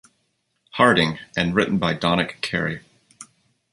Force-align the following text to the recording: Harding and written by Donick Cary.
Harding 0.71 1.19
and 1.37 1.53
written 1.53 1.77
by 1.77 1.93
Donick 1.93 2.41
Cary. 2.41 2.81